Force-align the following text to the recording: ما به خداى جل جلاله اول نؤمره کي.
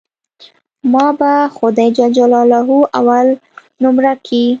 ما 0.83 1.13
به 1.19 1.31
خداى 1.57 1.91
جل 1.95 2.11
جلاله 2.17 2.67
اول 2.99 3.27
نؤمره 3.83 4.13
کي. 4.25 4.43